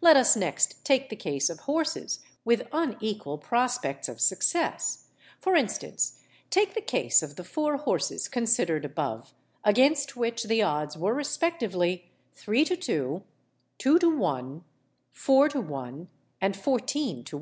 Let 0.00 0.16
us 0.16 0.34
next 0.34 0.84
take 0.84 1.08
the 1.08 1.14
case 1.14 1.48
of 1.48 1.60
horses 1.70 2.18
with 2.44 2.66
unequal 2.72 3.38
prospects 3.38 4.08
of 4.08 4.20
success—for 4.20 5.54
instance, 5.54 6.18
take 6.50 6.74
the 6.74 6.80
case 6.80 7.22
of 7.22 7.36
the 7.36 7.44
four 7.44 7.76
horses 7.76 8.26
considered 8.26 8.84
above, 8.84 9.34
against 9.62 10.16
which 10.16 10.42
the 10.42 10.62
odds 10.62 10.98
were 10.98 11.14
respectively 11.14 12.10
3 12.32 12.64
to 12.64 12.76
2, 12.76 13.22
2 13.78 13.98
to 14.00 14.16
1, 14.18 14.64
4 15.12 15.48
to 15.50 15.60
1, 15.60 16.08
and 16.40 16.56
14 16.56 17.22
to 17.22 17.36
1. 17.36 17.40